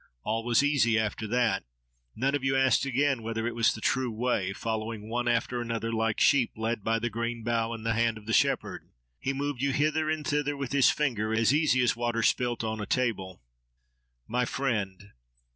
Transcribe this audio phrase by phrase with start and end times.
[0.23, 1.63] All was easy after that.
[2.15, 5.91] None of you asked again whether it was the true way; following one after another,
[5.91, 8.89] like sheep led by the green bough in the hand of the shepherd.
[9.19, 12.81] He moved you hither and thither with his finger, as easily as water spilt on
[12.81, 13.43] a table!
[14.27, 15.11] My friend!